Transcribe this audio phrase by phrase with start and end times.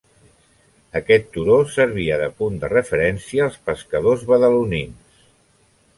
[0.99, 5.21] Aquest turó servia de punt de referència als pescadors badalonins.